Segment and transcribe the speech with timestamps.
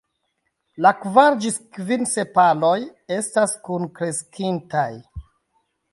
[0.85, 2.73] La kvar ĝis kvin sepaloj
[3.19, 4.91] estas kunkreskintaj.